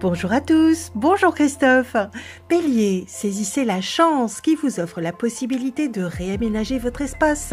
[0.00, 1.96] Bonjour à tous, bonjour Christophe.
[2.48, 7.52] Bélier, saisissez la chance qui vous offre la possibilité de réaménager votre espace.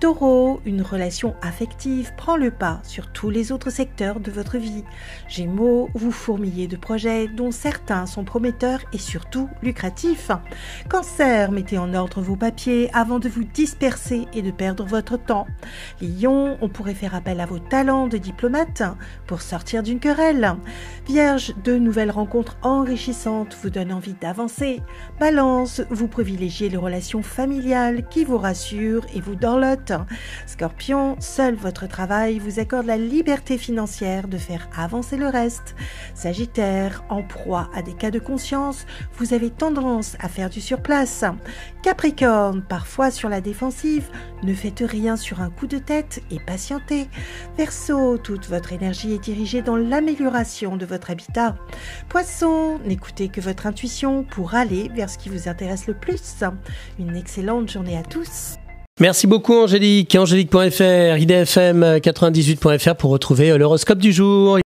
[0.00, 4.82] Taureau, une relation affective prend le pas sur tous les autres secteurs de votre vie.
[5.28, 10.32] Gémeaux, vous fourmillez de projets dont certains sont prometteurs et surtout lucratifs.
[10.88, 15.46] Cancer, mettez en ordre vos papiers avant de vous disperser et de perdre votre temps.
[16.00, 18.82] Lion, on pourrait faire appel à vos talents de diplomate
[19.28, 20.56] pour sortir d'une querelle.
[21.06, 24.80] Vierge, de nouvelles rencontres enrichissantes vous donnent envie d'avancer.
[25.18, 29.92] Balance, vous privilégiez les relations familiales qui vous rassurent et vous dorlotent.
[30.46, 35.74] Scorpion, seul votre travail vous accorde la liberté financière de faire avancer le reste.
[36.14, 38.86] Sagittaire, en proie à des cas de conscience,
[39.16, 41.24] vous avez tendance à faire du surplace.
[41.82, 44.08] Capricorne, parfois sur la défensive,
[44.42, 47.08] ne faites rien sur un coup de tête et patientez.
[47.56, 51.49] Verseau, toute votre énergie est dirigée dans l'amélioration de votre habitat
[52.08, 56.42] Poisson, n'écoutez que votre intuition pour aller vers ce qui vous intéresse le plus.
[56.98, 58.56] Une excellente journée à tous.
[59.00, 60.14] Merci beaucoup Angélique.
[60.14, 64.58] Angélique.fr, idfm98.fr pour retrouver l'horoscope du jour.